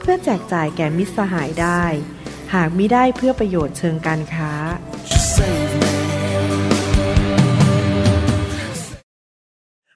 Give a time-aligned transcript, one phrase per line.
[0.00, 1.82] เพื่อแจกจ่ายแก่มิตรสหายได้
[2.54, 4.52] หากมิได้เพื่อประโยชน์เชิงการค้า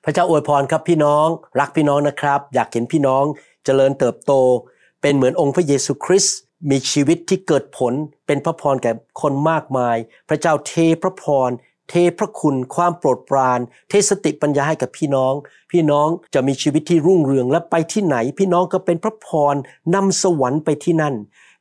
[0.05, 1.27] พระเจ้าอวยพรครับพี่น้อง
[1.61, 3.25] รักพี่น้องนะครับ อยากเห็นพี่น้อง
[3.65, 4.33] เจริญเติบโต
[5.02, 6.37] เป็นเหมือนองค์พระเยซูคริสต์
[6.70, 7.92] มีชีวิตที่เกิดผล
[8.27, 9.97] เป็นพระพรแก่คนมากมาย
[10.28, 10.73] พระเจ้าเท
[11.03, 11.50] พระพร
[11.88, 15.34] เทพระคุณความโปรดปราน เทสติปัญญาให้กับพี่น้อง
[15.72, 19.55] พี่น้องจะมีชีวิตที่รุ่งเรืองและไปที่ไหน พี่น้องก็เป็นพระพร
[19.95, 21.14] นำสวรรค์ไปที่นั่น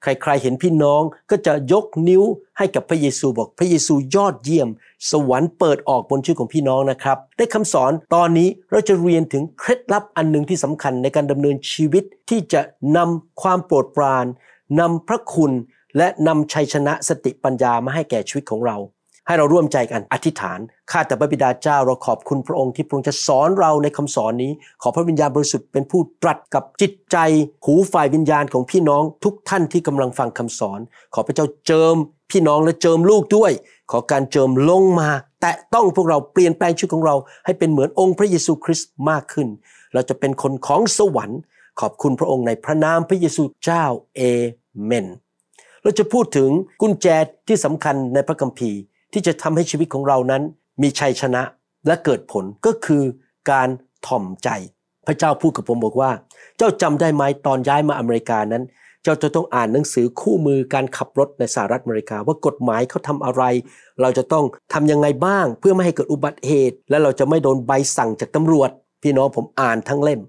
[0.04, 2.24] ใครๆเห็นพี่น้องก็จะยกนิ้ว
[2.58, 4.70] ให้กับพระเยซูบอกพระเยซูยอดเยี่ยม
[5.12, 12.62] สวรรค์เปิดออกบนชื่อของพี่น้องนะครับ ได้คำสอนตอนนี้เราจะเรียนถึงเคล็ดลับอันหนึ่งที่สำคัญในการดำเนินชีวิตที่จะ
[12.98, 14.26] นำความโปรดปราน
[14.80, 15.52] นำพระคุณ
[15.98, 18.78] และนำชัยชนะสติปัญญามาให้แก่ชีวิตของเรา
[19.28, 20.60] ให้เราร่วมใจกันอธิษฐาน
[20.92, 27.18] ข้าแต่พระบิดาเจ้าเราขอบคุณพระองค์ที่พระองค์จะสอนเราในคำสอนนี้ ขอพระวิญญาณบริสุทธิ์เป็นผู้ตรัสกับจิตใจ
[27.66, 30.80] หูฝ่ายวิญญาณของพี่น้องทุกท่านที่กำลังฟังคำสอน
[31.14, 31.96] ขอพระเจ้าเจิม
[32.32, 33.52] พี่น้องและเจิมลูกด้วย
[33.92, 35.10] ขอการเจิมลงมา
[35.42, 39.48] แตะต้องพวกเราเปลี่ยนแปลงชีวิตของเรา ให้เป็นเหมือนองค์พระเยซูคริสต์มากขึ้น
[39.94, 41.40] เราจะเป็นคนของสวรรค์
[41.80, 43.84] ขอบคุณพระองค์ในพระนามพระเยซูเจ้า
[44.16, 44.22] เอ
[44.86, 45.08] เมน
[45.84, 46.50] เราจะพูดถึง
[46.82, 47.08] กุญแจ
[47.48, 48.80] ที่สำคัญในพระคัมภีร์
[49.14, 50.42] ที่จะทำให้ชีวิตของเรานั้น
[50.82, 51.42] มีชัยชนะ
[51.88, 53.04] และเกิดผลก็คือ
[53.52, 53.70] การ
[54.08, 54.50] ถ่อมใจ
[55.08, 56.12] พระเจ้าพูดกับผมบอกว่า
[56.58, 58.64] เจ้าจำได้ไหมตอนย้ายมาอเมริกานั้น
[59.04, 63.44] เจ้าจะต้องอ่านหนังสือคู่มือการขับรถในสหรัฐอเมริกา ว่ากฎหมายเขาทำอะไร
[64.02, 68.70] เราจะต้องทำยังไงบ้าง เพื่อไม่ให้เกิดอุบัติเหตุ และเราจะไม่โดนใบสั่งจากตำรวจ
[69.04, 70.22] พี่น้องผมอ่านทั้งเล่ม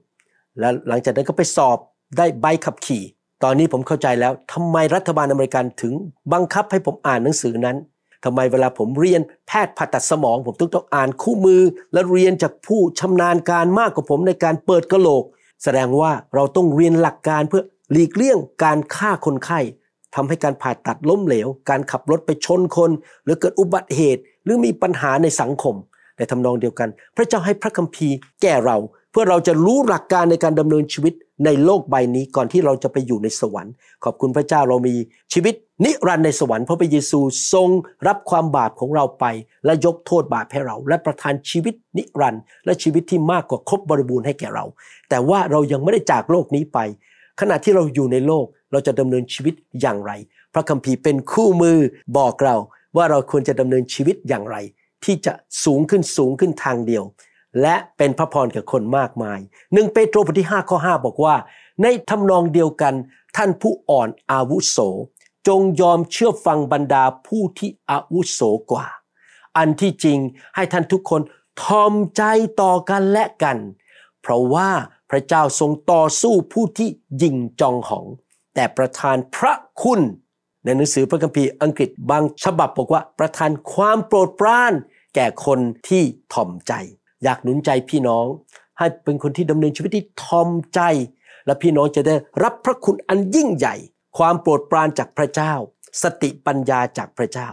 [0.59, 1.79] และหลังจากนั้นก็ไปสอบ
[2.19, 3.03] ได้ใบขับขี่
[3.43, 5.93] ตอนนี้ผมเข้าใจแล้วทำไมรัฐบาลอเมริกันถึง
[6.33, 7.77] บังคับให้ผมอ่านหนังสือนั้น
[8.25, 11.63] ทำไมเวลาผมเรียนแพทย์ผ่าตัดสมอง ผมต้องต้องอ่านคู่มือ
[11.93, 15.25] และเรียนจากผู้ชำนาญการมากกว่าผมในการเปิดกระโหลก
[15.63, 17.63] แสดงว่าเราต้องเรียนหลักการเพื่อ
[17.93, 19.61] หลีกเลี่ยงการฆ่าคนไข้
[20.15, 22.91] ทำให้การผ่าตัดล้มเหลว การขับรถไปชนคน
[23.25, 25.75] หรือเกิดอุบัติเหตุ หรือมีปัญหาในสังคม
[26.17, 28.77] ในทำนองเดียวกัน พระเจ้าให้พระคัมภีร์แก่เรา
[29.13, 31.15] เพื่อเราจะรู้หลักการในการดำเนินชีวิต
[31.45, 33.75] ในโลกใบนี้ก่อนที่เราจะไปอยู่ในสวรรค์
[34.05, 34.95] ขอบคุณพระเจ้าเรามี
[35.33, 37.21] ชีวิตนิรันดร์ในสวรรค์เพราะพระเยซู
[37.53, 37.69] ทรง
[38.07, 39.25] รับความบาปของเราไป
[39.65, 44.65] และยกโทษบาปให้เรา และประทานชีวิตนิรันดร์และชีวิตที่มากกว่าครบบริบูรณ์ให้แก่เรา
[45.11, 46.79] แต่ว่าเรายังไม่ได้จากโลกนี้ไป
[47.41, 50.13] ขณะที่เราอยู่ในโลกเราจะดำเนินชีวิตอย่างไร
[50.55, 51.79] พระคัมภีร์เป็นคู่มือ
[52.19, 52.57] บอกเรา
[52.97, 54.57] ว่าเราควรจะดำเนินชีวิตอย่างไร
[55.05, 55.33] ที่จะ
[55.65, 57.05] สูงขึ้นสูงขึ้นทางเดียว
[57.61, 59.39] และเป็นพระพรแก่คนมากมาย
[59.73, 61.37] หนึ่งเปโตรบทที่5ข้อ5บอกว่า
[61.83, 62.95] ในทำนองเดียวกัน
[63.37, 64.79] ท่านผู้อ่อนอาวุโส
[65.49, 68.87] จงยอมเชื่อฟังบรรดาผู้ที่อาวุโสกว่า
[69.57, 70.19] อันที่จริง
[70.55, 71.21] ให้ท่านทุกคน
[71.63, 72.23] ทอมใจ
[72.61, 73.59] ต่อกันและกัน
[74.21, 74.71] เพราะว่า
[75.11, 76.89] พระเจ้าทรงต่อสู้ผู้ที่
[77.23, 78.07] ยิงจองหอง
[78.55, 79.53] แต่ประทานพระ
[79.83, 80.01] คุณ
[80.65, 84.73] ในหนังสือพระคัมภีร์อังกฤษบางฉบับบอกว่าประทานความโปรดปราน
[85.15, 85.59] แก่คน
[85.89, 86.03] ที่
[86.33, 86.73] ทอมใจ
[87.25, 88.27] อยากหนุนใจพี่น้อง
[88.79, 90.81] ให้เป็นคนที่ดำเนินชีวิตที่ทอมใจ
[91.47, 93.75] และพี่น้องจะได้รับพระคุณอันยิ่งใหญ่
[94.19, 95.53] ความโปรดปรานจากพระเจ้า
[96.03, 97.49] สติปัญญาจากพระเจ้า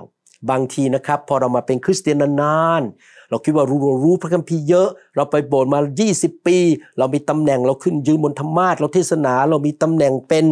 [0.50, 5.80] บางทีนะครับ พอเรามาเป็นคริสเตียนนานๆเราคิดว่ารู้รู้พระคัมภีร์เยอะ เราไปโบสถ์มา
[6.14, 6.58] 20 ปี
[6.98, 10.46] เรามีตำแหน่งเราขึ้นยืนบนธรรมาสเราเทศนาเรามีตำแหน่งเป็น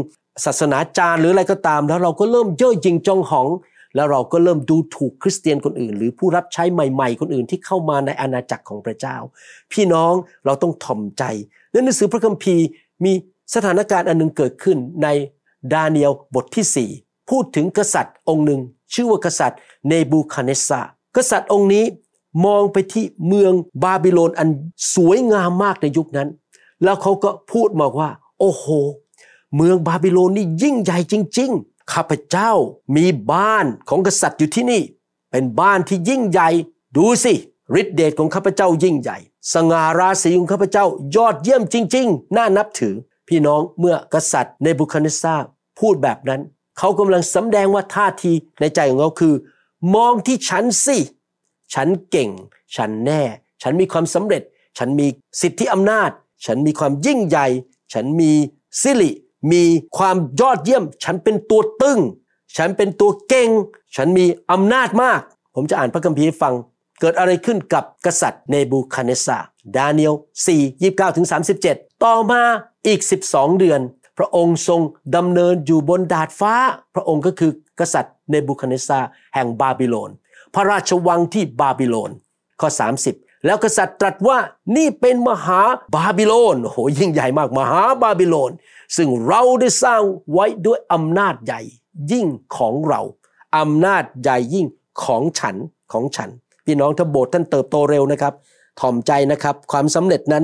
[0.45, 3.47] ศาสนาจารย์หรืออะไรก็ตามแล้วเราก็เริ่มเย่อหยิ่งจองหอง
[3.95, 9.15] แล้วเราก็เริ่มดูถูกคริสเตียนคนอื่น หรือผู้รับใช้ใหม่ ๆ คนอื่นที่เข้ามาในอาณาจักรของพระเจ้า
[9.71, 10.13] พี่น้อง
[10.45, 11.23] เราต้องถ่อมใจ
[11.71, 12.65] ในหนังสือพระคัมภีร์
[13.05, 13.13] มี
[13.55, 15.07] สถานการณ์อันหนึงเกิดขึ้นใน
[15.73, 18.61] ดาเนียลบทที่ 4 พูดถึงกษัตริย์องค์หนึ่ง
[18.93, 20.81] ชื่อว่ากษัตริย์เนบูคัดเนสซาร์
[21.17, 21.85] กษัตริย์องค์นี้
[22.45, 24.49] มองไปที่เมืองบาบิโลนอัน
[24.95, 26.29] สวยงามมากในยุคนั้น
[26.83, 28.09] แล้วเขาก็พูดมาว่า
[28.39, 28.65] โอ้โห
[29.55, 32.51] เมืองบาบิโลนนี่ยิ่งใหญ่จริง ๆ ข้าพเจ้า
[32.95, 34.81] มีบ้านของกษัตริย์อยู่ที่นี่
[35.31, 36.49] เป็นบ้านที่ยิ่งใหญ่
[36.97, 37.33] ดูสิ
[37.81, 39.17] ฤทธิเดชของข้าพเจ้ายิ่งใหญ่
[39.53, 40.85] สง่าราศีของข้าพเจ้า
[41.15, 42.95] ยอดเยี่ยมจริง ๆ น่านับถือ
[43.27, 45.35] พี่น้องเมื่อกษัตริย์เนบูคัดเนสซาร์
[45.79, 46.41] พูดแบบนั้น
[46.77, 49.33] เขากำลังสำแดงว่าท่าทีในใจของเขาคือ
[49.95, 50.97] มองที่ฉันสิ
[51.73, 52.29] ฉันเก่ง
[52.75, 53.21] ฉันแน่
[53.61, 54.43] ฉันมีความสำเร็จ
[54.77, 55.07] ฉันมี
[55.41, 56.09] สิทธิอำนาจ
[56.45, 57.47] ฉันมีความยิ่งใหญ่
[57.93, 58.31] ฉันมี
[58.81, 59.11] สิริ
[59.51, 59.63] มี
[59.97, 61.99] ความยอดเยี่ยม ฉันเป็นตัวตึง
[62.57, 63.49] ฉันเป็นตัวเก่ง
[63.95, 65.19] ฉันมีอำนาจมาก
[65.55, 66.53] ผมจะอ่านพระคัมภีร์ให้ฟัง
[66.99, 69.37] เกิดอะไรขึ้นกับกษัตริย์เนบูคาเนซา
[69.75, 70.13] ดาเนียล
[70.47, 71.27] 4 29ถึง
[71.63, 72.41] 37 ต่อมา
[72.87, 72.99] อีก
[73.29, 73.79] 12 เดือน
[74.17, 74.81] พระองค์ทรง
[75.15, 76.53] ดำเนินอยู่บนดาดฟ้า
[76.95, 78.99] พระองค์ก็คือกษัตริย์เนบูคัดเนสซาร์
[79.33, 80.11] แห่งบาบิโลน
[80.53, 82.11] พระราชวังที่บาบิโลน
[82.61, 82.69] ข้อ
[83.03, 84.37] 30 แล้วกษัตริย์ตรัสว่า
[84.77, 85.61] นี่เป็นมหา
[85.95, 88.51] บาบิโลนโหยิ่งใหญ่มากมหาบาบิโลน
[88.97, 90.01] ซึ่งเราได้สร้าง
[90.31, 91.61] ไว้ด้วยอำนาจใหญ่
[92.11, 92.27] ยิ่ง
[92.57, 93.01] ของเรา
[93.57, 94.67] อำนาจใหญ่ยิ่ง
[95.03, 95.55] ของฉัน
[95.91, 96.29] ของฉัน
[96.65, 98.33] พี่น้องถ้าโบสถ์ท่านเติบโตเร็วนะครับ
[98.79, 100.43] ถ่อมใจนะครับ ความสำเร็จนั้น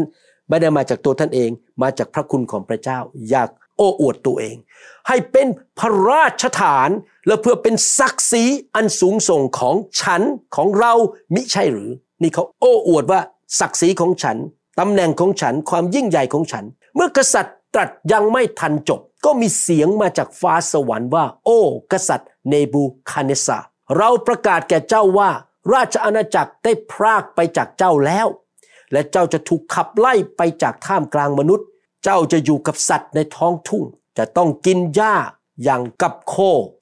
[0.50, 1.50] ไม่ได้มาจากตัวท่านเอง
[1.82, 4.56] มาจากพระคุณของพระเจ้า อยากโอ้อวดตัวเอง
[5.08, 5.48] ให้เป็น
[5.80, 6.90] พระราชฐาน
[7.28, 8.44] และเพื่อเป็นศักดิ์ศรี
[8.76, 10.22] อันสูงส่งของฉัน
[10.56, 10.94] ของเรา
[11.34, 11.92] มิใช่หรือ
[12.22, 13.20] นี่เขาโอ้อวดว่า
[13.60, 14.38] ศักดิ์ศรีของฉัน
[14.80, 16.66] ตำแหน่งของฉันความยิ่งใหญ่ของฉัน
[16.96, 21.60] เมื่อกษัตริย์ตรัสยังไม่ทันจบ ก็มีเสียงมาจากฟ้าสวรรค์ว่า โอ้
[21.92, 23.58] กษัตริย์เนบูคาเนซา
[23.98, 25.30] เราประกาศแก่เจ้าว่า
[25.74, 28.28] ราชอาณาจักรได้พรากไปจากเจ้าแล้ว
[28.92, 31.68] และเจ้าจะถูกขับไล่ไปจากท่ามกลางมนุษย์
[32.04, 33.84] เจ้าจะอยู่กับสัตว์ในท้องทุ่ง
[34.18, 35.16] จะต้องกินหญ้า
[35.64, 36.36] อย่างกับโค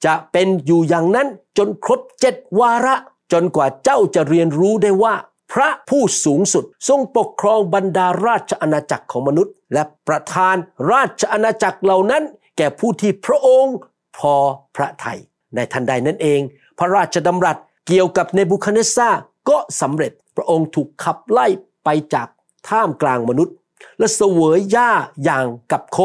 [0.04, 2.94] จะเป็นอยู่อย่างนั้นจนครบเจ็ดวาระ
[3.32, 5.14] จนกว่าเจ้าจะเรียนรู้ได้ว่า
[5.52, 10.56] พระผู้สูงสุดทรงปกครองบรรดาราชอาณาจักรของมนุษย์ และประทาน
[10.92, 12.22] ราชอาณาจักรเหล่านั้น
[12.56, 13.76] แก่ผู้ที่พระองค์
[14.18, 14.34] พอ
[14.76, 15.18] พระทยัย
[15.54, 16.40] ในทันใดนั้นเอง
[16.78, 17.56] พระราชดำรัส
[17.86, 19.08] เกี่ยวกับเนบุคาเนซา
[19.48, 21.46] ก็สำเร็จพระองค์ถูกขับไล่
[21.84, 22.28] ไปจาก
[22.68, 23.54] ท่ามกลางมนุษย์
[23.98, 24.90] และเสวยหญ้า
[25.24, 25.98] อย่างกับโค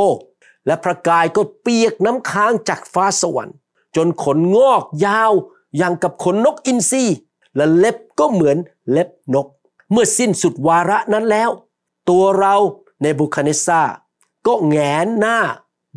[0.67, 3.57] และพระกายก็เปียกน้ำค้างจากฟ้าสวรรค์
[3.95, 5.31] จนขนงอกยาว
[5.77, 7.03] อย่างกับขนนกอินทรี
[7.55, 8.57] และเล็บก็เหมือน
[8.91, 9.47] เล็บนก
[9.91, 11.49] เมื่อสิ้นสุดวาระนั้นแล้ว
[12.09, 12.55] ตัวเรา
[13.03, 13.81] ในบุคาเนซา
[14.47, 15.39] ก็แงนหน้า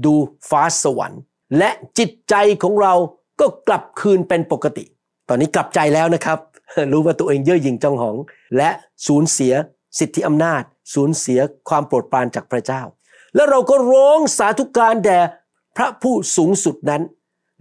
[0.05, 0.15] ดู
[0.49, 1.21] ฟ้าสวรรค์
[1.59, 2.94] และจิตใจของเรา
[3.41, 4.85] ก็กลับคืนเป็นปกติ
[5.29, 6.38] ตอนนี้กลับใจแล้วนะครับ
[6.93, 8.17] รู้ว่าตัวเองเย่อหยิ่งจองหอง
[8.56, 8.71] และ
[9.06, 9.55] สูญเสีย
[9.99, 10.62] สิทธิอำนาจ
[10.94, 12.82] สูญเสียความโปรดปรานจากพระเจ้า
[13.35, 15.21] แล้วเราก็ร้องสาธุการแด่
[15.77, 17.03] พระผู้สูงสุดนั้น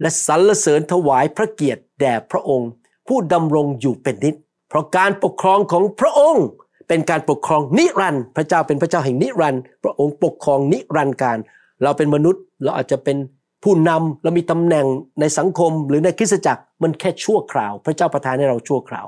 [0.00, 2.70] และสรรเสริญถวายพระเกียรติ แด่พระองค์
[3.08, 4.34] ผู้ดำรงอยู่เป็นนิจ
[4.68, 6.46] เพราะการปกครองของพระองค์
[6.88, 11.38] เป็นการปกครองนิรันดร์พระเจ้าเป็นพระเจ้าแห่งนิรันดร์พระองค์ปกครองนิรันดร์การ
[11.82, 13.16] เราเป็นมนุษย์เราอาจจะเป็น
[13.64, 14.86] ผู้นำเรามีตำแหน่ง
[15.20, 19.06] ในสังคมหรือในคริสตจักรมันแค่ชั่วคราว พระเจ้าประทานให้เราชั่วคราว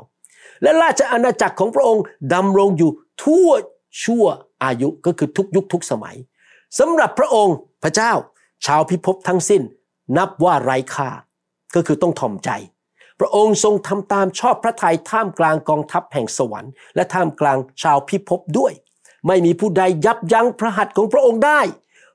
[0.63, 2.03] และราชอาณาจักรของพระองค์
[2.35, 2.91] ดำรงอยู่
[3.25, 3.51] ทั่ว
[4.05, 4.25] ชั่ว
[4.65, 6.17] อายุก็คือทุกยุคทุกสมัย
[6.79, 8.13] สำหรับพระองค์พระเจ้า
[8.67, 9.63] ชาวพิภพทั้งสิ้น
[10.17, 11.11] นับว่าไร้ค่า
[11.75, 12.51] ก็คือต้องถ่อมใจ
[13.23, 18.73] ระองค์ทรงทำตามชอบพระทัยท่ามกลางกองทัพแห่งสวรรค์ และท่ามกลางชาวพิภพด้วย
[19.27, 21.61] ไม่มีผู้ใดยับยั้งพระหัตถ์ของพระองค์ได้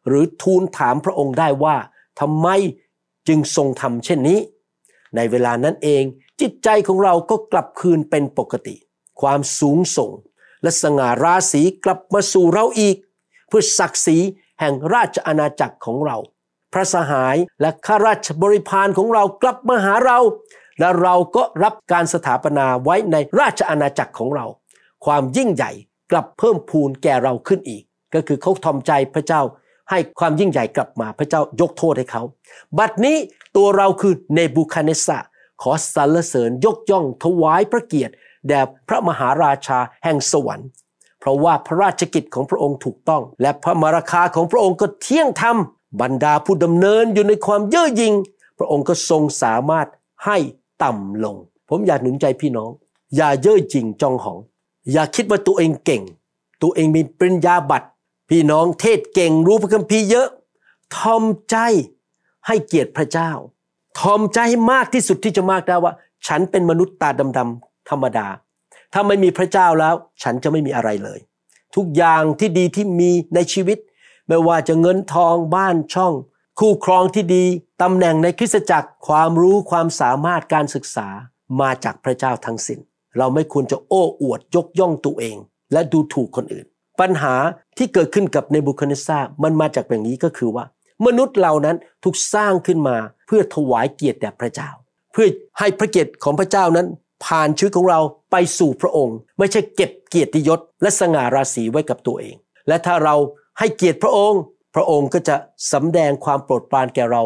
[0.07, 1.77] หรือทูลถามพระองค์ได้ว่า
[2.19, 2.47] ทำไม
[3.27, 4.39] จึงทรงทำเช่นนี้
[5.15, 6.03] ในเวลานั้นเอง
[6.41, 8.75] จิตใจของเราก็กลับคืนเป็นปกติ
[9.21, 10.11] ความสูงส่ง
[10.63, 12.97] และสง่าราศีกลับมาสู่เราอีก
[13.47, 14.17] เพื่อศักดิ์ศรี
[14.59, 16.17] แห่งราชอาณาจักรของเรา
[16.73, 20.19] พระสหายและข้าราชบริพารของเรากลับมาหาเรา
[20.79, 24.45] และเราก็รับการสถาปนาไว้ในราชอาณาจักรของเรา
[25.05, 25.71] ความยิ่งใหญ่
[26.11, 27.83] กลับเพิ่มพูนแก่เราขึ้นอีก
[28.13, 29.41] ก็คือเขาทอมใจพระเจ้า
[29.89, 32.23] ให้ความยิ่งใหญ่กลับมาพระเจ้ายกโทษให้เขา
[32.77, 33.17] บัดนี้
[33.55, 35.19] ตัวเราคือเนบูคาเนสะ
[35.61, 38.13] ขอสรรเสริญยกย่องถวายพระเกียรติ
[38.47, 40.69] แด่พระมหาราชาแห่งสวรรค์
[41.19, 45.57] เพราะว่าพระราชกิจของพระองค์ถูกต้อง และพระมราคาของพระองค์ก็เที่ยงธรรม
[46.01, 48.13] บรรดาผู้ดำเนินอยู่ในความเย่อหยิ่ง
[48.57, 49.87] พระองค์ก็ทรงสามารถ
[50.25, 50.37] ให้
[50.83, 51.35] ต่ำลง
[51.69, 52.69] ผมอยากหนุนใจพี่น้อง
[53.15, 54.39] อย่าเย่อหยิ่งจองหอง
[54.91, 56.03] อย่าคิดว่าตัวเองเก่ง
[56.61, 57.87] ตัวเองมีปริญญาบัตร
[58.29, 60.27] พี่น้องเทศเก่งรู้พระคัมภีร์เยอะ
[60.95, 61.55] ทอมใจ
[62.47, 63.31] ให้เกียรติพระเจ้า
[63.99, 65.93] ทอมใจให้มากที่สุดที่จะมากได้ว่า
[66.27, 68.27] ฉันเป็นมนุษย์ตาดำๆธรรมดา
[68.93, 71.19] ถ้าไม่มีพระเจ้าแล้ว ฉันจะไม่มีอะไรเลย
[71.75, 73.77] ทุกอย่างที่ดีที่มีในชีวิต
[74.27, 76.13] ไม่ว่าจะเงินทองบ้านช่อง
[76.61, 77.45] คู่ครองที่ดี
[77.81, 81.07] ตำแหน่งในคริสตจักรความรู้ความสามารถการศึกษา
[81.61, 82.79] มาจากพระเจ้าทั้งสิน้น
[83.17, 85.37] เราไม่ควรจะโอ้อวดยกย่องตัวเอง
[85.73, 86.65] และดูถูกคนอื่น
[86.99, 87.35] ปัญหา
[87.77, 90.65] ที่เกิดขึ้นกับเนบูคาเนซามันมาจากแบบนี้ก็คือว่า
[91.05, 92.97] มนุษย์เหล่านั้นถูกสร้างขึ้นมา
[93.27, 94.69] เพื่อถวายเกียรติแด่พระเจ้า
[95.13, 95.27] เพื่อ
[95.59, 96.87] ให้พระเกียรติของพระเจ้านั้น
[97.25, 97.99] ผ่านชีวิตของเรา
[98.31, 102.35] ไปสู่พระองค์ ไม่ใช่เก็บเกียรติยศและสง่าราศีไว้กับตัวเอง
[102.67, 103.15] และถ้าเรา
[103.59, 104.41] ให้เกียรติพระองค์
[104.77, 105.35] ระองค์ก็จะ
[105.73, 107.23] สำแดงความโปรดปรานแก่เรา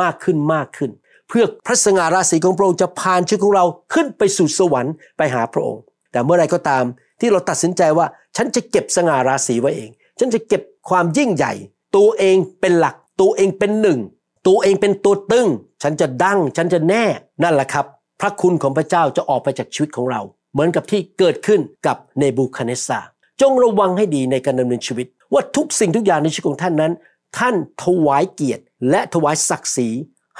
[0.00, 0.90] มากขึ้นมากขึ้น
[1.28, 3.64] เพื่อพระสง่าราศีของพระองค์จะผ่านชีวิตของเรา
[3.94, 6.84] ขึ้นไปสู่สวรรค์ไปหาพระองค์ แต่เมื่อไรก็ตาม
[7.20, 11.52] ที่เราตัดสินใจว่าฉันจะเก็บสง่าราศีไว้เอง ฉันจะเก็บความยิ่งใหญ่
[11.96, 14.00] ตัวเองเป็นหลัก ตัวเองเป็นหนึ่ง
[14.46, 15.48] ตัวเองเป็นตัวตึง
[15.82, 17.04] ฉันจะดังฉันจะแน่
[17.42, 17.86] นั่นแหละครับ
[18.20, 20.20] พระคุณของพระเจ้าจะออกไปจากชีวิตของเรา
[20.52, 22.98] เหมือนกับที่เกิดขึ้นกับเนบูคาเนซา
[23.40, 26.92] จงระวังให้ดีในการดำเนินชีวิต ว่าทุกสิ่งทุกอย่างในชีวิตของท่านนั้น
[27.38, 29.88] ท่านถวายเกียรติ และถวายศักดิ์ศรี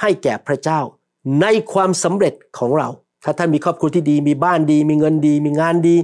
[0.01, 0.79] ให้แก่พระเจ้า
[1.41, 2.89] ในความสำเร็จของเรา
[3.23, 5.95] ถ้าท่านมีครอบครัวที่ดี มีบ้านดี มีเงินดี มีงานดี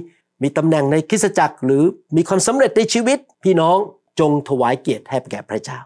[0.42, 1.82] มีตำแหน่งในคริสตจักร หรือ
[2.16, 3.76] มีความสำเร็จในชีวิต พี่น้อง
[4.20, 5.78] จงถวายเกียรติให้แก่พระเจ้า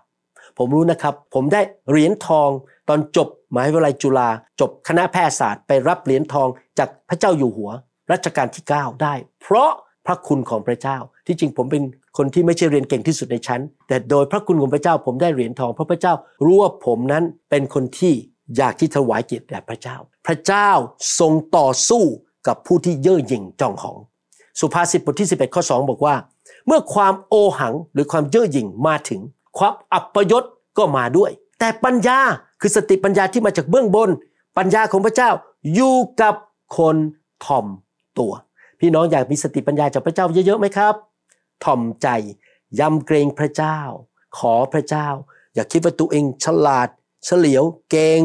[0.59, 2.50] ผมรู้นะครับ ผมได้เหรียญทอง
[2.88, 4.28] ตอนจบมหาวิทยาลัยจุฬา
[4.61, 7.71] จบคณะแพทยศาสตร์ ไปรับเหรียญทองจากพระเจ้าอยู่หัว
[8.12, 9.71] รัชกาลที่ 9 ได้ เพราะ
[10.06, 11.82] พระคุณของพระเจ้าที่จริงผมเป็น
[12.16, 16.12] คนที่ไม่ใช่เรียนเก่งที่สุดในชั้น แต่โดยพระคุณของพระเจ้าผมได้เหรียญทอง เพราะพระเจ้า
[16.45, 18.14] รู้ว่าผมนั้นเป็นคนที่
[18.57, 20.71] อยากที่ถวายเกียรติแด่พระเจ้า พระเจ้า
[21.19, 22.02] ทรงต่อสู้
[22.47, 23.97] กับผู้ที่เย่อหยิ่งจองหอง
[24.61, 26.14] สุภาษิตบทที่ 11 ข้อ 2 บอกว่า
[26.66, 29.21] เมื่อความโอหังหรือความเย่อหยิ่งมาถึง
[29.59, 30.45] ความอัปยศ
[30.78, 32.19] ก็มาด้วย แต่ปัญญา
[32.61, 34.11] คือสติปัญญาที่มาจากเบื้องบน
[34.59, 35.31] ปัญญาของพระเจ้า
[35.75, 36.35] อยู่กับ
[36.76, 36.97] คน
[37.45, 37.66] ถ่อม
[38.19, 38.33] ตัว
[38.81, 40.95] พี่น้องอยากมีสติปัญญาจากพระเจ้าเยอะๆไหมครับ
[41.64, 42.09] ถ่อมใจ
[42.81, 43.78] ยำเกรงพระเจ้า
[44.38, 45.09] ขอพระเจ้า
[45.54, 46.88] อย่าคิดว่าตัวเองฉลาด
[47.25, 48.21] เฉลียว เก่ง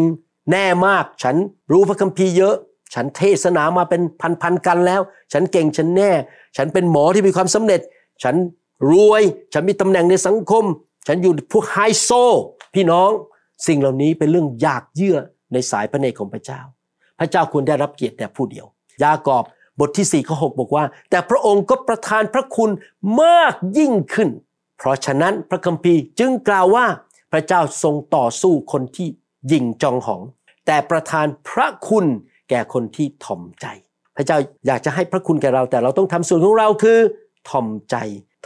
[0.51, 1.36] แน่มาก ฉัน
[1.72, 2.56] รู้พระคัมภีร์เยอะ
[2.94, 4.01] ฉันเทศนามาเป็น
[4.41, 5.01] พันๆกันแล้ว
[5.34, 6.12] ฉันเก่งฉันแน่
[6.58, 7.82] ฉันเป็นหมอที่มีความสำเร็จ
[8.24, 8.36] ฉัน
[8.91, 10.63] รวย ฉันมีตำแหน่งในสังคม
[11.08, 12.10] ฉันอยู่พวกไฮโซ
[12.75, 13.12] พี่น้อง
[13.67, 15.17] สิ่งเหล่านี้เป็นเรื่องยากเยื่อ
[15.53, 16.62] ในสายพระเนตรของพระเจ้า
[17.20, 18.65] พระเจ้าควรได้รับเกียรติแต่ผู้เดียว
[19.03, 19.44] ยากอบ
[19.79, 22.69] บทที่4ข้อ6บอกว่า แต่พระองค์ก็ประทานพระคุณ
[23.22, 24.29] มากยิ่งขึ้น
[24.77, 26.86] เพราะฉะนั้นพระคัมภีร์จึงกล่าวว่า
[27.31, 29.07] พระเจ้าทรงต่อสู้คนที่
[29.51, 30.22] ยิ่งจองหอง
[30.65, 32.05] แต่ประทานพระคุณ
[32.50, 33.65] แก่คนที่ถ่อมใจ
[34.15, 37.00] พระเจ้าอยากจะให้พระคุณแก่เรา แต่เราต้องทำส่วนของเราคือ
[37.50, 37.96] ถ่อมใจ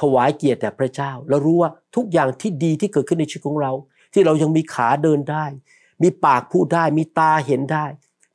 [0.01, 3.71] ถวายเกียรติแด่พระเจ้า แล้วรู้ว่าทุกอย่างที่ดีที่เกิดขึ้นในชีวิตของเรา
[4.13, 5.45] ที่เรายังมีขาเดินได้
[6.03, 7.85] มีปากพูดได้ มีตาเห็นได้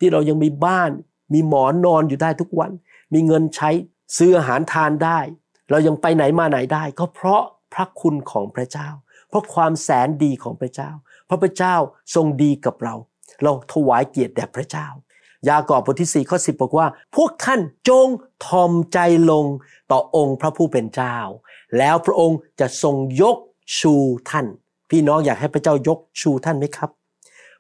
[0.01, 0.91] ที่เรายังมีบ้าน
[1.35, 2.71] มีหมอนนอนอยู่ได้ทุกวัน
[3.13, 3.71] มีเงินใช้
[4.17, 5.19] ซื้ออาหารทานได้
[5.71, 8.89] เรายังไปไหนมาไหนได้ ก็เพราะพระคุณของพระเจ้า
[9.29, 10.91] เพราะความแสนดีของพระเจ้า
[11.27, 11.75] เพราะพระเจ้า
[12.15, 12.95] ทรงดีกับเรา
[13.43, 14.87] เราถวายเกียรติแด่พระเจ้า
[15.49, 16.87] ยากอบบทที่4ข้อ10 บอกว่า
[17.17, 18.09] พวกท่านจง
[18.47, 18.99] ทอมใจ
[19.31, 19.47] ลง
[19.91, 21.17] ต่อองค์พระผู้เป็นเจ้า
[21.79, 23.37] แล้วพระองค์จะทรงยก
[23.79, 23.95] ชู
[24.31, 24.47] ท่าน
[24.91, 26.91] พี่น้องอยากให้พระเจ้ายกชูท่านไหมครับ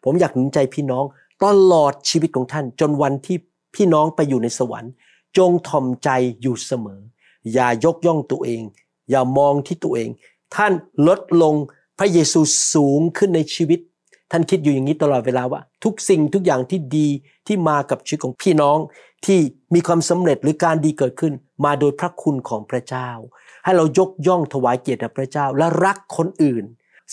[0.05, 1.05] ผมอยากหนุนใจพี่น้อง
[1.45, 3.37] ตลอดชีวิตของท่านจนวันที่
[3.75, 4.93] พี่น้องไปอยู่ในสวรรค์
[5.37, 6.09] จงทอมใจ
[6.43, 7.01] อยู่เสมอ
[7.53, 8.63] อย่ายกย่องตัวเอง
[9.11, 10.09] อย่ามองที่ตัวเอง
[10.55, 10.73] ท่าน
[11.09, 11.55] ลดลง
[11.99, 12.41] พระเยซู
[12.73, 13.81] สูงขึ้นในชีวิต
[14.31, 17.09] ท่านคิดอยู่อย่างนี้ตลอดเวลาว่า ทุกสิ่งทุกอย่างที่ดี
[17.47, 18.79] ที่มากับชีวิตของพี่น้อง
[19.27, 19.39] ที่
[19.75, 21.33] มีความสำเร็จหรือการดีเกิดขึ้น
[21.65, 23.09] มาโดยพระคุณของพระเจ้า
[23.65, 26.65] ให้เรายกย่องถวายเกียรติแด่พระเจ้าและรักคนอื่น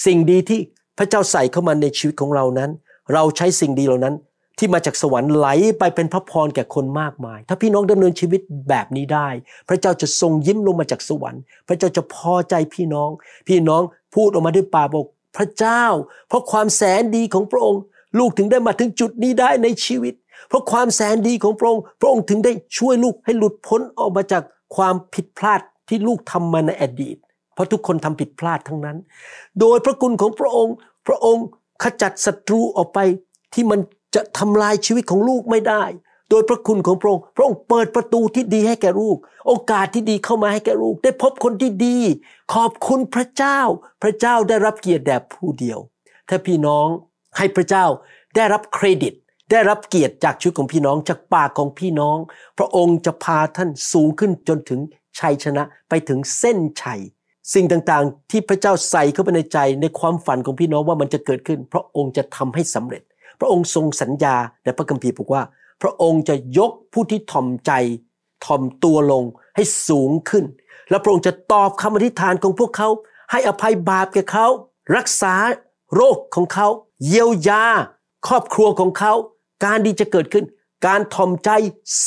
[0.06, 0.60] สิ่งดีที่
[0.98, 2.72] พระเจ้าใส่เข้ามาในชีวิตของเรานั้น
[3.13, 4.15] เราใช้สิ่งดีเหล่านั้น
[4.57, 5.48] ที่มาจากสวรรค์ไหล
[5.79, 9.27] ไปเป็นพระพรแก่คนมากมาย ถ้าพี่น้องดำเนินชีวิตแบบนี้ได้
[9.69, 13.10] พระเจ้าจะทรงยิ้มลงมาจากสวรรค์ พระเจ้าจะพอใจพี่น้อง
[13.48, 13.81] พี่น้อง
[14.15, 15.05] พูดออกมาด้วยปากบอก
[15.38, 15.83] พระเจ้า
[16.27, 17.81] เพราะความแสนดีของพระองค์
[18.19, 20.13] ลูกถึงได้มาถึงจุดนี้ได้ในชีวิต
[20.48, 24.43] เพราะความแสนดีของพระองค์ พระองค์ถึงได้ช่วยลูกให้หลุดพ้นออกมาจาก
[24.75, 27.17] ความผิดพลาดที่ลูกทำมาในอดีต
[27.53, 28.98] เพราะทุกคนทำผิดพลาดทั้งนั้น
[29.60, 30.75] โดยพระคุณของพระองค์
[31.07, 31.45] พระองค์
[31.83, 33.00] ขจัดศัตรูออกไป
[33.53, 33.79] ที่มัน
[34.15, 35.84] จะทำลายชีวิตของลูกไม่ได้
[36.29, 39.17] โดยพระคุณของพระองค์ พระองค์เปิดประตูที่ดีให้แก่ลูก
[39.48, 41.98] โอกาสที่ดีเข้ามาให้แก่ลูก ได้พบคนที่ดี
[42.53, 43.60] ขอบคุณพระเจ้า
[44.03, 45.79] พระเจ้าได้รับเกียรติแด่ผู้เดียว
[46.29, 46.88] ถ้าพี่น้อง
[47.38, 47.86] ให้พระเจ้า
[48.36, 49.13] ได้รับเครดิต
[49.51, 52.17] ได้รับเกียรติจากชีวิตของพี่น้องจากปากของพี่น้อง
[52.58, 54.79] พระองค์จะพาท่านสูงขึ้นจนถึง
[55.20, 57.01] ชัยชนะไปถึงเส้นชัย
[57.53, 63.03] สิ่งต่างๆ ที่พระเจ้าใส่เข้าไปในใจในความฝันของพี่น้องว่ามันจะเกิดขึ้น พระองค์จะทำให้สำเร็จ
[63.40, 65.44] พระองค์ทรงสัญญาในพระคัมภีร์บอกว่า
[65.82, 67.72] พระองค์จะยกผู้ที่ถ่อมใจ
[68.46, 69.24] ถ่อมตัวลง
[69.56, 70.46] ให้สูงขึ้น
[70.90, 72.90] และพระองค์จะตอบคำอธิษฐานของพวกเขา
[73.32, 74.48] ให้อภัยบาปแก่เขา
[74.96, 75.34] รักษา
[75.96, 76.68] โรคของเขา
[77.08, 77.63] เยียวยา
[78.28, 79.13] ครอบครัวของเขา
[79.66, 80.46] การดีจะเกิดขึ้น
[80.88, 81.50] การถ่อมใจ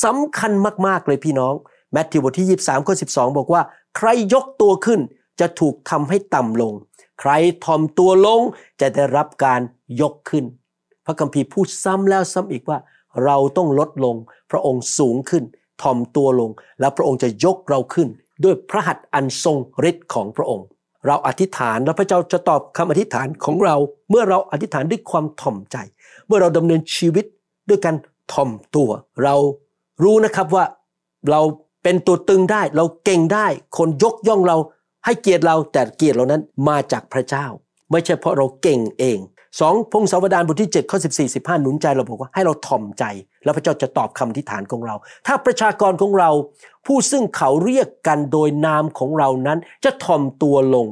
[0.05, 0.53] สำคัญ
[0.87, 1.55] มากๆเลยพี่น้อง
[1.93, 3.63] แมทธิวบทที่ 23ข้อ12 บอกว่า
[3.97, 5.01] ใครยกตัวขึ้น
[5.41, 6.73] จะถูกทำให้ต่ำลง
[7.21, 7.31] ใคร
[7.65, 8.41] ถ่อมตัวลง
[8.81, 9.61] จะได้รับการ
[10.01, 10.45] ยกขึ้น
[11.07, 12.79] พระคัมภีร์พูดซ้ำแล้วซ้ำอีกว่า
[13.25, 14.17] เราต้องลดลง
[14.51, 15.45] พระองค์สูงขึ้น
[15.83, 18.09] ถ่อมตัวลง แล้วพระองค์จะยกเราขึ้น
[18.45, 19.57] ด้วยพระหัตถ์อันทรง
[19.91, 20.67] ฤทธิ์ของพระองค์
[21.07, 23.77] เราอธิษฐานแล้วพระเจ้าจะตอบคำอธิษฐานของเรา
[24.11, 25.77] เมื่อเราอธิษฐานด้วยความถ่อมใจ
[26.27, 27.25] เมื่อเราดำเนินชีวิต
[27.69, 27.97] ด้วยการ
[28.33, 28.91] ถ่อมตัว
[29.25, 29.35] เรา
[30.03, 30.65] รู้นะครับว่า
[31.31, 31.41] เรา
[31.83, 33.47] เป็นตัวตึงได้ เราเก่งได้
[33.79, 34.57] คนยกย่องเรา
[35.05, 37.47] ให้เกียรติเราแต่เกียรติเรานั้นมาจากพระเจ้า
[37.91, 39.19] ไม่ใช่เพราะเราเก่งเอง
[39.61, 43.05] สองพงศาวดารบทที่7ข้อ14 15หนุนใจเราบอกว่าให้เราถ่อมใจ
[43.45, 44.95] แล้วพระเจ้าจะตอบคำอธิษฐานของเรา
[45.27, 46.31] ถ้าประชากรของเรา
[46.87, 50.89] ผู้ซึ่งเขาเรียกกันโดยนามของเรานั้น จะถ่อมตัวลง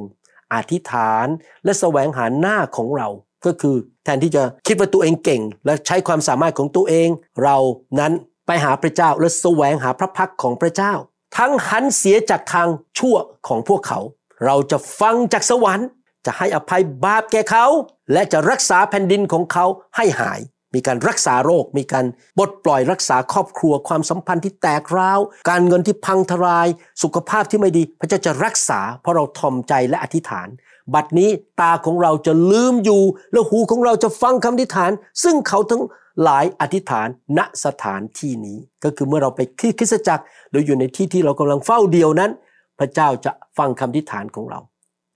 [0.53, 1.27] อธิษฐาน
[1.63, 3.07] และแสวงหาหน้าของเรา
[3.45, 7.09] ก็คือแทนที่จะคิดว่าตัวเองเก่ง และใช้ความสามารถของตัวเอง
[7.43, 7.57] เรา
[7.99, 8.13] นั้น
[8.47, 10.93] ไปหาพระเจ้าและแสวงหาพระพักของพระเจ้า
[11.37, 12.67] ทั้งหันเสียจากทาง
[12.97, 13.15] ชั่ว
[13.47, 13.99] ของพวกเขา
[14.45, 15.87] เราจะฟังจากสวรรค์
[16.25, 17.65] จะให้อภัยบาปแก่เขา
[18.13, 19.65] และจะรักษาแผ่นดินของเขา
[19.95, 20.41] ให้หาย
[20.75, 22.05] มีการรักษาโรค มีการ
[22.39, 26.67] บดปล่อยรักษาครอบครัว ความสัมพันธ์ที่แตกร้าว การเงินที่พังทลาย
[27.03, 30.47] สุขภาพที่ไม่ดี พระเจ้าจะรักษา เพราะเราทอมใจและอธิษฐาน
[30.93, 31.29] บัดนี้
[31.61, 34.91] ตาของเราจะลืมอยู่ และหูของเราจะฟังคำอธิษฐาน
[35.23, 35.83] ซึ่งเขาทั้ง
[36.21, 42.31] หลายอธิษฐานณสถานที่นี้ ก็คือเมื่อเราไปที่คริสตจักรหรืออยู่ในที่ที่เรากำลังเฝ้าเดียวนั้น
[42.79, 44.59] พระเจ้าจะฟังคำอธิษฐานของเรา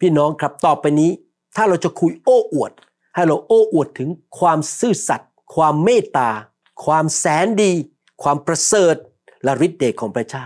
[0.02, 1.12] พี่น้องครับต่อไปนี้
[1.56, 2.72] ถ้าเราจะคุยโอ้อวด
[3.16, 6.30] ให้เราโอ้อวดถึงความซื่อสัตย์ความเมตตา
[6.86, 7.72] ความแสนดี
[8.24, 8.96] ความประเสริฐ
[9.44, 10.46] และฤทธิ์เดชของพระเจ้า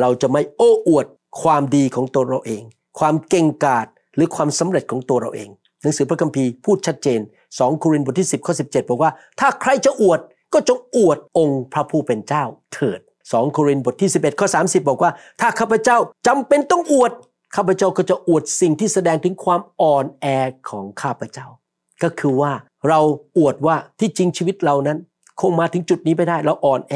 [0.00, 1.06] เราจะไม่โอ้อวด
[1.42, 2.62] ความดีของตัวเราเอง
[2.98, 5.48] ความเก่งกาจหรือความสำเร็จของตัวเราเอง
[5.82, 7.20] หนังสือพระคัมภีร์พูดชัดเจน
[7.50, 10.20] 2 โครินธ์บทที่ 10ข้อ17 บอกว่า ถ้าใครจะอวด
[10.52, 12.44] ก็จงอวดองค์พระผู้เป็นเจ้า
[12.74, 17.12] เถิด 2 โครินธ์บทที่ 11ข้อ30 บอกว่า ถ้าข้าพเจ้าจำเป็นต้องอวด
[17.54, 20.26] ข้าพเจ้าก็จะอวดสิ่งที่แสดงถึงความอ่อนแอ
[20.70, 21.46] ของข้าพเจ้า
[22.02, 22.52] ก็คือว่า
[22.88, 23.00] เรา
[23.38, 24.98] อวดว่าที่จริงชีวิตเรานั้น
[25.40, 26.94] คงมาถึงจุดนี้ไม่ได้เราอ่อนแอ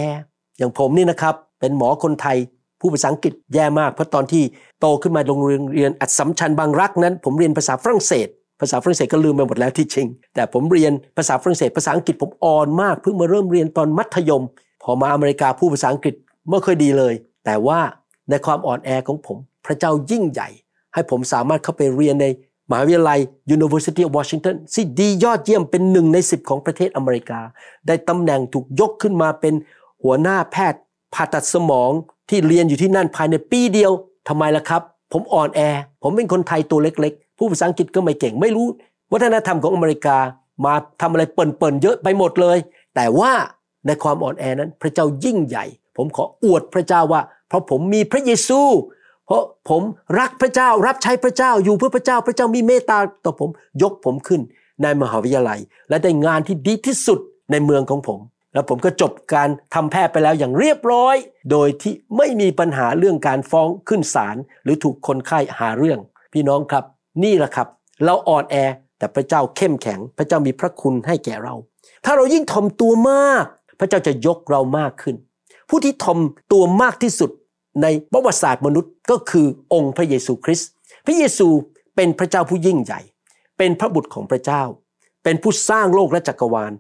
[0.59, 2.37] อย่างผมนี่นะครับ เป็นหมอคนไทย
[2.81, 4.43] ผู้ภาษาอังกฤษแย่มาก เพราะตอนที่
[4.81, 8.29] โตขึ้นมาโรงเรียนเรียนอัดสัมชัญบางรักนั้น ผมเรียนภาษาฝรั่งเศส
[8.61, 14.43] ภาษาฝรั่งเศสก็ลืมไปหมดแล้วที่จริง แต่ผมเรียนภาษาฝรั่งเศส ภาษาอังกฤษผมอ่อนมากเพิ่งมาเริ่มเรียนตอนมัธยม
[14.83, 16.15] พอมาอเมริกาผู้ภาษาอังกฤษ
[16.49, 17.81] ไม่เคยดีเลย แต่ว่า
[18.31, 20.49] ในความอ่อนแอของผม พระเจ้ายิ่งใหญ่
[20.95, 22.27] ให้ผมสามารถเข้าไปเรียนใน
[22.71, 23.21] มหาวิทยาลัย
[23.57, 27.41] University of Washington ที่ดียอดเยี่ยมเป็นหนึ่งในสิบของประเทศอเมริกา
[27.87, 29.55] ได้ตำแหน่งถูกยกขึ้นมาเป็น
[30.03, 30.81] หัวหน้าแพทย์
[31.15, 31.91] ผ่าตัดสมอง
[32.31, 33.93] ที่เรียนอยู่ที่นั่นภายในปีเดียว
[34.29, 35.61] ทำไมล่ะครับ ผมอ่อนแอ
[36.03, 38.67] ผมเป็นคนไทยตัวเล็กๆ ผู้ภาษาอังกฤษก็ไม่เก่งไม่รู้
[39.13, 40.17] วัฒนธรรมของอเมริกา
[40.65, 42.59] มาทำอะไรเปิ่นๆเยอะไปหมดเลย
[42.95, 43.33] แต่ว่า
[43.87, 45.65] ในความอ่อนแอนั้นพระเจ้ายิ่งใหญ่
[45.97, 48.61] ผมขออวดพระเจ้าว่า เพราะผมมีพระเยซู
[49.33, 49.83] ราะผม
[50.19, 53.51] รักพระเจ้ารับใช้พระเจ้าอยู่เพื่อพระเจ้าพระเจ้ามีเมตตาต่อผม
[53.83, 54.41] ยกผมขึ้น
[54.83, 57.19] ในมหาวิทยาลัย และได้งานที่ดีที่สุด
[57.51, 58.21] ในเมืองของผม
[58.55, 61.17] แล้วผมก็จบการทำแพทย์ไปแล้วอย่างเรียบร้อย
[61.51, 65.99] โดยที่ไม่มีปัญหาเรื่องการฟ้องขึ้นศาลหรือถูกคนไข้หาเรื่อง
[66.33, 66.85] พี่น้องครับ
[67.25, 67.69] นี่แหละครับ
[68.05, 68.57] เราอ่อนแอ
[68.99, 71.55] แต่พระเจ้าเข้มแข็ง พระเจ้ามีพระคุณให้แก่เรา
[72.05, 73.45] ถ้าเรายิ่งทอมตัวมาก
[73.81, 75.17] พระเจ้าจะยกเรามากขึ้น
[75.69, 76.19] ผู้ที่ทอม
[76.53, 77.31] ตัวมากที่สุด
[77.83, 80.69] ในประวัติศาสตร์มนุษย์ก็คือองค์พระเยซูคริสต์
[81.07, 81.49] พระเยซู
[81.97, 83.01] เป็นพระเจ้าผู้ยิ่งใหญ่
[83.59, 84.63] เป็นพระบุตรของพระเจ้า
[85.25, 86.73] เป็นผู้สร้างโลกและจักรวาล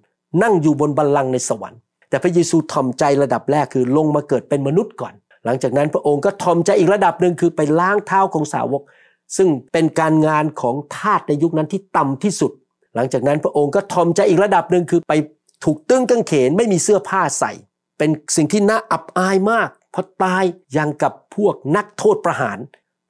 [0.42, 8.82] นั่งอยู่บนบัลลังก์ในสวรรค์ แต่พระเยซูทอมใจระดับแรกคือลงมาเกิดเป็นมนุษย์ก่อน หลังจากนั้นพระองค์ก็ทอมใจอีกระดับหนึ่งคือไปล้างเท้าของสาวก
[9.36, 12.52] ซึ่งเป็นการงานของทาสในยุคนั้นที่ต่ำที่สุด
[12.94, 15.12] หลังจากนั้นพระองค์ก็ทอมใจอีกระดับหนึ่งคือไป
[15.64, 17.52] ถูกตึงกางเขนไม่มีเสื้อผ้าใส่
[17.98, 20.44] เป็นสิ่งที่น่าอับอายมาก พอตาย
[20.76, 22.58] ยังกับพวกนักโทษประหาร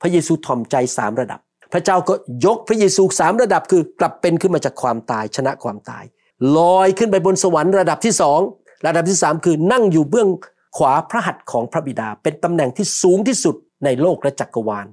[0.00, 1.40] พระเยซูถ่อมใจสามระดับ
[1.72, 2.14] พระเจ้าก็
[2.46, 6.04] ยกพระเยซูสามระดับคือกลับเป็นขึ้นมาจากความตายชนะความตาย
[6.56, 8.40] ลอยขึ้นไปบนสวรรค์ระดับที่สอง
[8.86, 10.28] ระดับที่สามคือนั่งอยู่เบื้อง
[10.76, 14.86] ขวาพระหัตถ์ของพระบิดา เป็นตำแหน่งที่สูงที่สุดในโลกและจักรวาล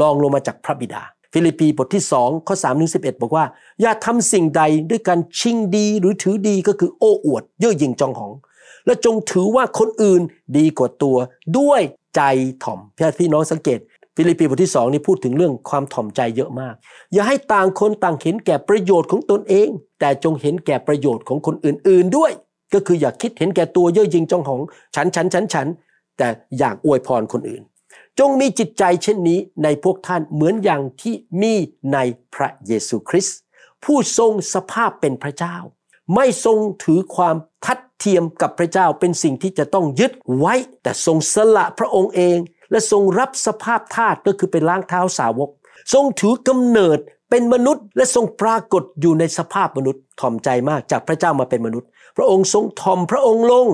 [0.00, 3.44] รองลงมาจากพระบิดา ฟิลิปปีบทที่สองข้อสามถึงสิบเอ็ดบอกว่า
[3.80, 8.32] อย่าทำสิ่งใดด้วยการชิงดีหรือถือดีก็คือโอ้อวด เย่อหยิ่งจองหอง
[8.90, 10.22] และจงถือว่าคนอื่น
[10.58, 11.16] ดีกว่าตัว
[11.58, 11.80] ด้วย
[12.16, 12.22] ใจ
[12.64, 13.78] ถ่อมพี่พี่น้องสังเกต
[14.16, 16.74] ฟิลิปปีบทที่สองนี่พูดถึงเรื่องความถ่อมใจเยอะมาก
[17.12, 19.68] อย่าให้ต่างคนต่างเห็นแก่ประโยชน์ของตนเอง
[20.00, 22.32] แต่จงเห็นแก่ประโยชน์ของคนอื่น ๆด้วย
[22.74, 24.60] ก็คืออย่าคิดเห็นแก่ตัวเย่อหยิ่งจองหอง
[24.94, 25.66] ฉันฉันฉันฉัน
[26.18, 27.62] แต่อยากอวยพรคนอื่น
[28.18, 31.54] จงมีจิตใจเช่นนี้ในพวกท่านเหมือนอย่างที่มี
[31.92, 31.98] ใน
[32.34, 33.36] พระเยซูคริสต์
[33.84, 35.56] ผู้ทรงสภาพเป็นพระเจ้า
[36.14, 42.38] ไม่ทรงถือความทัดเทียมกับพระเจ้าเป็นสิ่งที่จะต้องยึดไว้ แต่ทรงสละพระองค์เอง
[42.70, 45.50] และทรงรับสภาพทาสก็คือเป็นล้างเท้าสาวก
[45.92, 46.98] ทรงถือกำเนิด
[47.30, 53.66] เป็นมนุษย์ และทรงปรากฏอยู่ในสภาพมนุษย์ถ่อมใจมากจากพระเจ้ามาเป็นมนุษย์ พระองค์ทรงถ่อมพระองค์ลง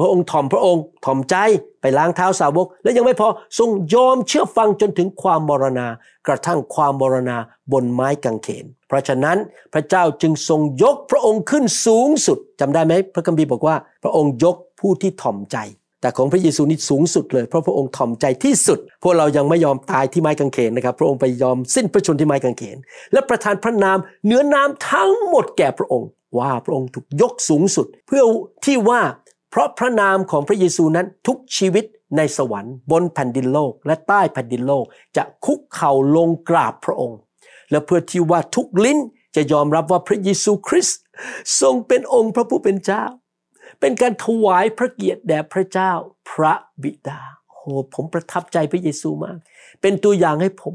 [0.00, 1.36] พระองค์ถ่อมพระองค์ถ่อมใจ
[1.80, 3.28] ไปล้างเท้าสาวก และยังไม่พอ
[3.58, 5.86] ทรงยอมเชื่อฟังจนถึงความมรณา
[6.26, 7.36] กระทั่งความมรณา
[7.72, 9.38] บนไม้กางเขน ราะฉะนั้น
[9.74, 15.58] พระเจ้าจึงทรงยกพระองค์ขึ้นสูงสุดจำได้ไหมพระคัมภีร์บอกว่า พระองค์ยกผู้ที่ถ่อมใจ
[16.00, 22.78] แต่ของพระเยซูนี่สูงสุดเลย เพราะพระองค์ถ่อมใจที่สุด พวกเรายังไม่ยอมตายที่ไม้กางเขนนะครับ พระองค์ไปยอมสิ้นพระชนที่ไม้กางเขน
[23.12, 28.22] และประทานพระนามเนื้อนามทั้งหมดแก่พระองค์ ว่าพระองค์ถูกยกสูงสุด เพื่อ
[28.64, 29.00] ที่ว่า
[29.50, 31.84] เพราะพระนามของพระเยซูนั้นทุกชีวิต
[32.16, 34.84] ในสวรรค์ บนแผ่นดินโลก และใต้แผ่นดินโลก
[35.16, 37.18] จะคุกเข่าลงกราบพระองค์
[37.70, 38.98] และเพื่อที่ว่าทุกลิ้น
[39.36, 40.98] จะยอมรับว่าพระเยซูคริสต์
[41.60, 43.04] ทรงเป็นองค์พระผู้เป็นเจ้า
[43.80, 45.92] เป็นการถวายพระเกียรติแด่พระเจ้า
[46.30, 49.38] พระบิดาโอ้ผมประทับใจพระเยซูมาก
[49.80, 50.74] เป็นตัวอย่างให้ผม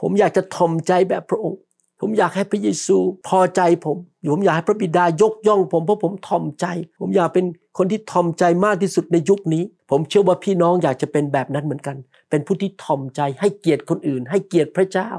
[0.00, 1.60] ผมอยากจะทอมใจแบบพระองค์
[2.00, 2.96] ผมอยากให้พระเยซู
[3.28, 3.96] พอใจผม
[4.30, 6.66] ผมอยากให้พระบิดายกย่องผมเพราะผมทอมใจ
[7.00, 7.46] ผมอยากเป็น
[7.78, 11.96] คนที่ทอมใจมากที่สุดในยุคนี้ ผมเชื่อว่าพี่น้องอยากจะเป็นแบบนั้นเหมือนกัน
[12.32, 15.10] เป็นผู้ที่ทอมใจให้เกียรติคนอื่น ให้เกียรติพระเจ้า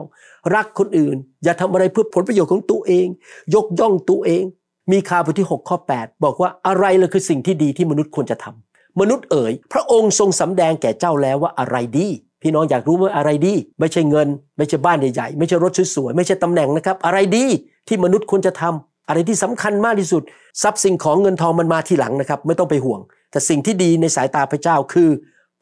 [0.56, 3.08] รักคนอื่น อย่าทำอะไรเพื่อผลประโยชน์ของตัวเอง
[3.56, 4.43] ยกย่องตัวเอง
[4.91, 12.08] มีคาบทที่ 6 ข้อ 8 บอกว่าอะไรเลยคือสิ่งที่ดีที่มนุษย์ควรจะทำมนุษย์เอ๋ยพระองค์ทรงสำแดงแก่เจ้าแล้วว่าอะไรดี
[12.41, 17.45] พี่น้องอยากรู้ว่าอะไรดี ไม่ใช่เงิน ไม่ใช่บ้านใหญ่ๆไม่ใช่รถสวยๆไม่ใช่ตำแหน่งนะครับ อะไรดี
[17.88, 20.23] ที่มนุษย์ควรจะทำอะไรที่สำคัญมากที่สุด
[20.62, 22.99] ทรัพย์สิ่งของเงินทองมันมาทีหลังนะครับ ไม่ต้องไปห่วง
[23.32, 25.10] แต่สิ่งที่ดีในสายตาพระเจ้าคือ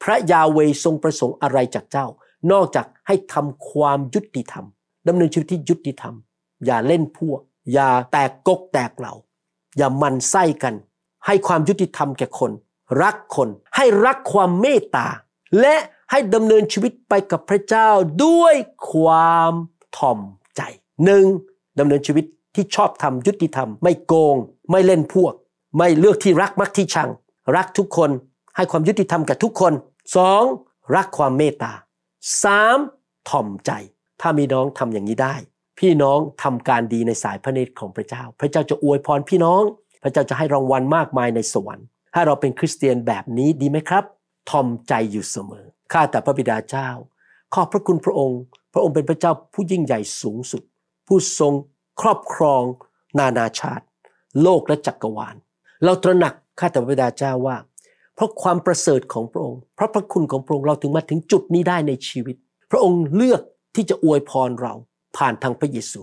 [0.02, 2.06] พระยาเวทรงประสงค์อะไรจากเจ้า
[2.52, 4.66] นอกจากให้ทำความยุติธรรม
[5.08, 6.14] ดำเนินชีวิตที่ยุติธรรม
[6.66, 7.40] อย่าเล่นพวก
[7.72, 9.14] อย่าแตกกกแตกเหล่า
[9.76, 10.74] อย่ามันไส้กัน
[11.26, 12.50] ให้ความยุติธรรมแก่คน
[13.02, 15.08] รักคน ให้รักความเมตตา
[15.60, 15.76] และ
[16.10, 17.88] ให้ดำเนินชีวิตไปกับพระเจ้า
[18.24, 18.54] ด้วย
[18.92, 19.52] ความ
[19.96, 20.18] ถ่อม
[20.56, 20.60] ใจ
[21.04, 21.24] หนึ่ง
[21.78, 24.36] ดำเนินชีวิตที่ชอบทำยุติธรรม ไม่โกง
[24.70, 25.34] ไม่เล่นพวก
[25.78, 27.10] ไม่เลือกที่รักมักที่ชัง
[27.56, 28.10] รักทุกคน
[28.56, 29.72] ให้ความยุติธรรมกับทุกคน
[30.16, 30.42] สอง
[30.94, 31.72] รักความเมตตา
[32.42, 32.78] สาม
[33.30, 33.70] ถ่อมใจ
[34.20, 35.34] ถ้ามีน้องทำอย่างนี้ได้
[35.78, 39.62] พี่น้องทำการดีในสายพระเนตรของพระเจ้า พระเจ้าจะอวยพรพี่น้อง
[40.02, 44.04] พระเจ้าจะให้รางวัลมากมายในสวรรค์ถ้าเราเป็นคริสเตียนแบบนี้ดีไหมครับ
[44.50, 46.88] ทอมใจอยู่เสมอ ข้าแต่พระบิดาเจ้า
[47.54, 48.40] ขอบพระคุณพระองค์
[48.72, 50.62] พระองค์เป็นพระเจ้าผู้ยิ่งใหญ่สูงสุด
[51.06, 51.52] ผู้ทรง
[52.00, 52.62] ครอบครอง
[53.18, 53.84] นานาชาติ
[54.42, 55.36] โลกและจักกรวาล
[55.84, 57.56] เราตระหนักข้าแต่พระบิดาเจ้าว่า
[58.14, 62.36] เพราะความประเสริฐของพระองค์ เพราะพระคุณของพระองค์เราถึงมาถึงจุดนี้ได้ในชีวิต
[62.70, 63.42] พระองค์เลือก
[63.74, 64.74] ที่จะอวยพรเรา
[65.16, 66.02] ผ่านทางพระเยซู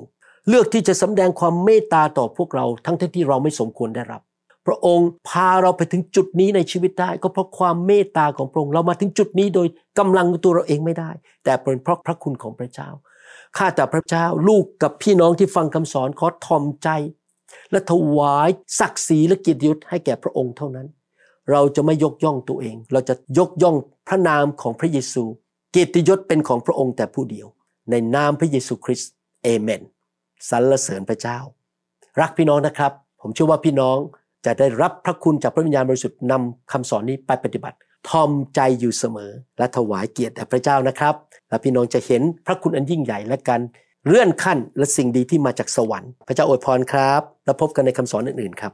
[0.49, 4.21] เลือกที่จะสำแดงความเมตตาต่อพวกเราทั้งที่เราไม่สมควรได้รับ
[4.67, 9.67] พระองค์พาเราไปถึงจุดนี้ในชีวิตได้ ก็เพราะความเมตตาของพระองค์เรามาถึงจุดนี้โดย
[9.99, 11.11] กำลังตัวเราเองไม่ได้
[11.43, 12.89] แต่เป็นเพราะพระคุณของพระเจ้า
[13.57, 16.89] ข้าแต่พระเจ้าลูกกับพี่น้องที่ฟังคำสอนขอทอมใจ
[17.71, 20.87] และถวายศักดิ์ศรีและเกียรติยศให้แก่พระองค์เท่านั้น
[21.51, 23.75] เราจะไม่ยกย่องตัวเอง เราจะยกย่อง
[24.07, 25.23] พระนามของพระเยซู
[25.71, 27.47] เกียรติยศเป็นของพระองค์แต่ผู้เดียว
[27.91, 29.11] ในนามพระเยซูคริสต์
[29.43, 29.81] เอเมน
[30.49, 31.37] สรรเสริญพระเจ้า
[32.21, 33.97] รักพี่น้องนะครับ ผมเชื่อว่าพี่น้อง
[34.45, 37.77] จะได้รับพระคุณจากพระวิญญาณบริสุทธิ์นำคำสอนนี้ไปปฏิบัติ
[38.09, 41.15] ทอมใจอยู่เสมอ และถวายเกียรติแด่พระเจ้านะครับ
[41.49, 43.61] และพี่น้องจะเห็นพระคุณอันยิ่งใหญ่และการ
[44.05, 48.73] เลื่อนขั้นและสิ่งดีที่มาจากสวรรค์ พระเจ้าอวยพรครับ แล้วพบกันในคำสอนอื่นๆครับ